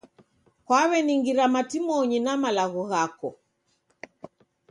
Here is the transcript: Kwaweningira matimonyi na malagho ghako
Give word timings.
Kwaweningira 0.65 1.43
matimonyi 1.53 2.17
na 2.25 2.33
malagho 2.41 2.81
ghako 2.89 3.29